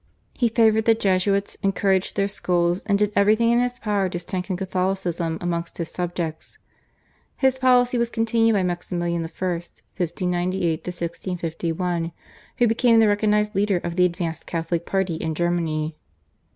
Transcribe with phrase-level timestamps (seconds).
[0.33, 4.57] He favoured the Jesuits, encouraged their schools, and did everything in his power to strengthen
[4.57, 6.57] Catholicism amongst his subjects.
[7.37, 9.27] His policy was continued by Maximilian I.
[9.29, 12.11] (1598 1651),
[12.57, 15.95] who became the recognised leader of the advanced Catholic party in Germany.